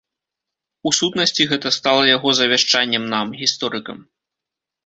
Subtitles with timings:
[0.89, 3.97] У сутнасці, гэта стала яго завяшчаннем нам, гісторыкам.